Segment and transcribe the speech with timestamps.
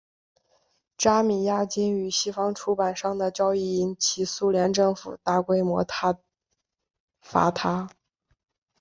[0.97, 6.17] 扎米亚京与西方出版商的交易引起苏联政府大规模挞
[7.21, 7.87] 伐他。